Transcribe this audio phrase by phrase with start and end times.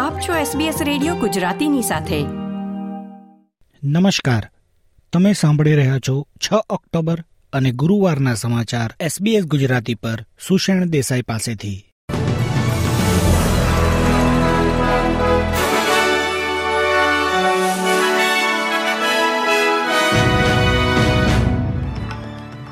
[0.00, 2.22] આપ છો SBS radio ગુજરાતીની સાથે.
[3.88, 4.48] નમસ્કાર.
[5.12, 11.84] તમે સાંભળી રહ્યા છો છ ઓક્ટોબર અને ગુરુવારના સમાચાર SBS ગુજરાતી પર સુષેણ દેસાઈ પાસેથી.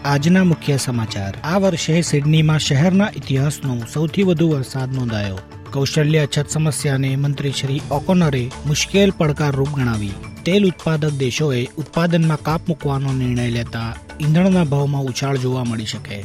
[0.04, 1.34] આજના મુખ્ય સમાચાર.
[1.44, 5.38] આ વર્ષે સિડનીમાં શહેરના ઇતિહાસનો સૌથી વધુ વરસાદ નોંધાયો.
[5.72, 10.10] કૌશલ્ય અછત સમસ્યાને મંત્રી શ્રી ઓકોનરે મુશ્કેલ પડકારરૂપ ગણાવી.
[10.44, 16.24] તેલ ઉત્પાદક દેશોએ ઉત્પાદનમાં કાપ મૂકવાનો નિર્ણય લેતા ઈંધણના ભાવમાં ઉછાળ જોવા મળી શકે.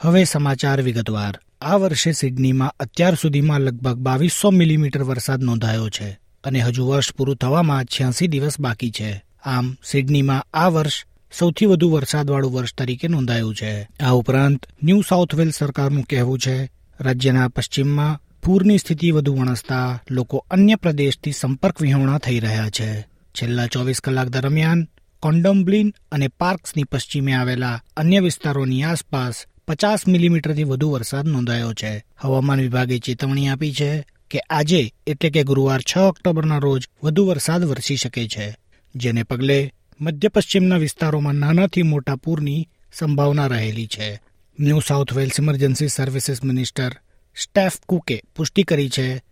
[0.00, 1.38] હવે સમાચાર વિગતવાર.
[1.60, 6.22] આ વર્ષે સિડનીમાં અત્યાર સુધીમાં લગભગ બાવીસો મિલીમીટર વરસાદ નોંધાયો છે.
[6.44, 9.24] અને હજુ વર્ષ પૂરું થવામાં છ્યાસી દિવસ બાકી છે.
[9.44, 11.04] આમ સિડનીમાં આ વર્ષ
[11.38, 13.88] સૌથી વધુ વરસાદવાળું વર્ષ તરીકે નોંધાયું છે.
[14.00, 20.46] આ ઉપરાંત ન્યૂ સાઉથ વેલ્સ સરકારનું કહેવું છે, રાજ્યના પશ્ચિમમાં પૂરની સ્થિતિ વધુ વણસતા લોકો
[20.50, 23.02] અન્ય પ્રદેશથી સંપર્ક વિહોણા થઈ રહ્યા છે.
[23.34, 24.88] છેલ્લા ચોવીસ કલાક દરમિયાન
[25.20, 32.04] કોન્ડોમ્બ્લિન અને પાર્ક્સની પશ્ચિમે આવેલા અન્ય વિસ્તારોની આસપાસ પચાસ મિલીમીટરથી વધુ વરસાદ નોંધાયો છે.
[32.18, 37.64] હવામાન વિભાગે ચેતવણી આપી છે કે આજે, એટલે કે ગુરુવાર છ ઓક્ટોબરના રોજ, વધુ વરસાદ
[37.64, 38.56] વરસી શકે છે.
[38.94, 44.20] જેને પગલે મધ્ય પશ્ચિમના વિસ્તારોમાં નાનાથી મોટા પૂરની સંભાવના રહેલી છે.
[44.60, 46.92] New South Wales emergency services minister
[47.36, 49.22] Steph કુકે પુષ્ટિ કરી છે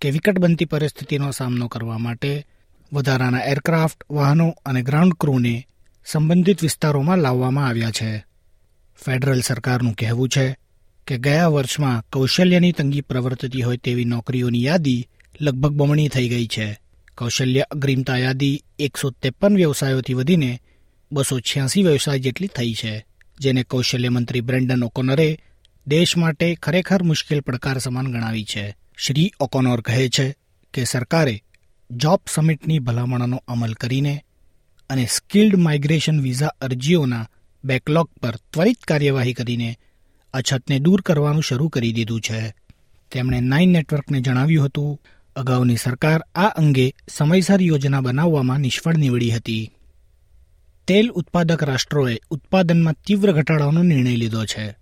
[0.00, 2.46] કે વિકટ બનતી પરિસ્થિતિનો સામનો કરવા માટે
[2.92, 5.66] વધારાના એરક્રાફ્ટ, વાહનો અને ગ્રાઉન્ડ ક્રૂને
[6.06, 8.24] સંબંધિત વિસ્તારોમાં લાવવામાં આવ્યા છે.
[9.04, 10.56] ફેડરલ સરકારનું કહેવું છે
[11.06, 15.06] કે ગયા વર્ષમાં કૌશલ્યની તંગી પ્રવર્તતી હોય તેવી નોકરીઓની યાદી
[15.40, 16.66] લગભગ બમણી થઈ ગઈ છે.
[17.18, 20.60] કૌશલ્ય અગ્રિમતા યાદી એકસો ત્રેપન વ્યવસાયોથી વધીને
[21.12, 23.04] બસો છ્યાસી વ્યવસાય જેટલી થઈ છે,
[23.40, 25.28] જેને કૌશલ્ય મંત્રી બ્રેન્ડન ઓકોનરે
[25.86, 28.74] દેશ માટે ખરેખર મુશ્કેલ પડકાર સમાન ગણાવી છે.
[28.96, 30.34] શ્રી ઓકોનોર કહે છે
[30.74, 31.42] કે સરકારે
[31.90, 34.14] જોબ સમિટની ભલામણોનો અમલ કરીને
[34.90, 37.28] અને સ્કિલ્ડ માઇગ્રેશન વિઝા અરજીઓના
[37.64, 39.78] બેકલોગ પર ત્વરિત કાર્યવાહી કરીને
[40.34, 42.54] અછતને દૂર કરવાનું શરૂ કરી દીધું છે.
[43.12, 45.02] તેમણે નાઇન નેટવર્કને જણાવ્યું હતું,
[45.36, 49.70] અગાઉની સરકાર આ અંગે સમયસર યોજના બનાવવામાં નિષ્ફળ નીવડી હતી.
[50.86, 54.76] તેલ ઉત્પાદક રાષ્ટ્રોએ ઉત્પાદનમાં તીવ્ર ઘટાડાનો નિર્ણય લીધો છે.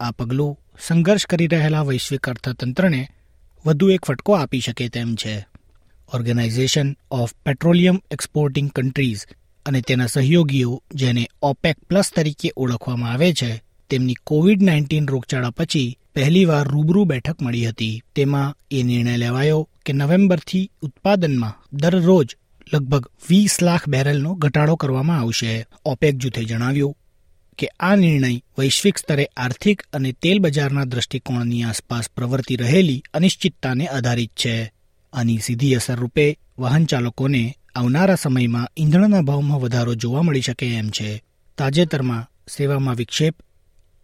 [0.00, 3.08] આ પગલું સંઘર્ષ કરી રહેલા વૈશ્વિક અર્થતંત્રને
[3.66, 5.46] વધુ એક ફટકો આપી શકે તેમ છે.
[6.14, 9.26] Organisation of petroleum exporting countries
[9.66, 13.62] અને તેના સહયોગીઓ જેને ઓપેક પ્લસ તરીકે ઓળખવામાં આવે છે
[13.94, 18.02] તેમની કોવિડ નાઇન્ટીન રોગચાળા પછી પહેલીવાર રૂબરૂ બેઠક મળી હતી.
[18.14, 22.36] તેમાં એ નિર્ણય લેવાયો કે નવેમ્બરથી ઉત્પાદનમાં દરરોજ
[22.74, 25.66] લગભગ વીસ લાખ બેરલનો ઘટાડો કરવામાં આવશે.
[25.84, 26.96] ઓપેક જૂથે જણાવ્યું
[27.58, 34.30] કે આ નિર્ણય વૈશ્વિક સ્તરે આર્થિક અને તેલ બજારના દ્રષ્ટિકોણની આસપાસ પ્રવર્તી રહેલી અનિશ્ચિતતાને આધારિત
[34.30, 34.72] છે.
[35.12, 40.88] આની સીધી અસર રૂપે વાહન ચાલકોને આવનારા સમયમાં ઈંધણના ભાવમાં વધારો જોવા મળી શકે એમ
[40.88, 41.22] છે.
[41.58, 43.34] તાજેતરમાં સેવામાં વિક્ષેપ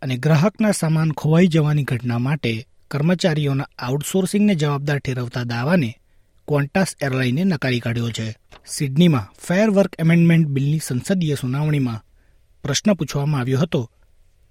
[0.03, 5.95] અને ગ્રાહકના સામાન ખોવાઈ જવાની ઘટના માટે કર્મચારીઓના આઉટસોર્સિંગને જવાબદાર ઠેરવતા દાવાને
[6.49, 8.37] ક્વોન્ટાસ એરલાઈને નકારી કાઢ્યો છે.
[8.67, 12.05] સિડનીમાં ફેર વર્ક એમેન્ડમેન્ટ બિલની સંસદીય સુનાવણીમાં
[12.63, 13.91] પ્રશ્ન પૂછવામાં આવ્યો હતો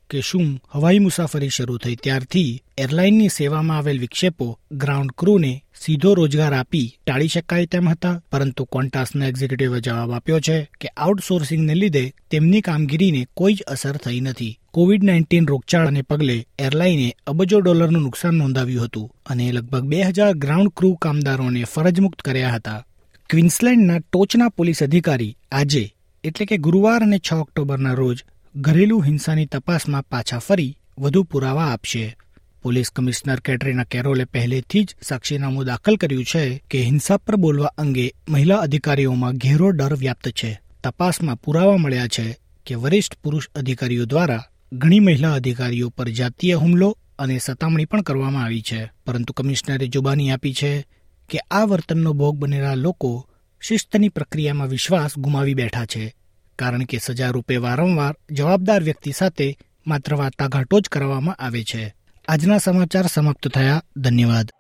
[0.10, 6.54] કે શું હવાઈ મુસાફરી શરૂ થઈ ત્યારથી એરલાઇનની સેવામાં આવેલ વિક્ષેપો ગ્રાઉન્ડ ક્રૂને સીધો રોજગાર
[6.54, 12.62] આપી ટાળી શકાય તેમ હતા, પરંતુ ક્વોન્ટાસના એક્ઝિક્યુટિવે જવાબ આપ્યો છે કે આઉટસોર્સિંગને લીધે તેમની
[12.62, 14.59] કામગીરીને કોઈ જ અસર થઈ નથી.
[14.74, 20.70] કોવિડ નાઇન્ટીન રોગચાળાને પગલે એરલાઈને અબજો ડોલરનું નુકસાન નોંધાવ્યું હતું અને લગભગ બે હજાર ગ્રાઉન્ડ
[20.78, 22.86] ક્રૂ કામદારોને ફરજમુક્ત કર્યા હતા.
[23.30, 25.94] ક્વિન્સલેન્ડના ટોચના પોલીસ અધિકારી આજે,
[26.24, 28.18] એટલે કે ગુરુવાર અને છ ઓક્ટોબરના રોજ,
[28.56, 32.18] ઘરેલું હિંસાની તપાસમાં પાછા ફરી વધુ પુરાવા આપશે.
[32.64, 38.14] પોલીસ કમિશનર કેટરીના કેરોલે પહેલેથી જ સાક્ષીનામું દાખલ કર્યું છે કે હિંસા પર બોલવા અંગે
[38.30, 40.62] મહિલા અધિકારીઓમાં ઘેરો ડર વ્યાપ્ત છે.
[40.84, 44.44] તપાસમાં પુરાવા મળ્યા છે કે વરિષ્ઠ પુરુષ અધિકારીઓ દ્વારા
[44.74, 48.92] ઘણી મહિલા અધિકારીઓ પર જાતીય હુમલો અને સતામણી પણ કરવામાં આવી છે.
[49.06, 50.86] પરંતુ કમિશનરે જુબાની આપી છે
[51.30, 53.30] કે આ વર્તનનો ભોગ બનેલા લોકો
[53.62, 56.16] શિસ્તની પ્રક્રિયામાં વિશ્વાસ ગુમાવી બેઠા છે.
[56.60, 59.58] કારણ કે સજા રૂપે વારંવાર જવાબદાર વ્યક્તિ સાથે
[59.88, 61.96] માત્ર વાટાઘાટો જ કરવામાં આવે છે.
[62.28, 63.84] આજના સમાચાર સમાપ્ત થયા.
[63.98, 64.52] ધન્યવાદ.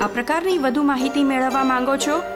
[0.00, 2.35] આ પ્રકારની વધુ માહિતી મેળવવા માંગો છો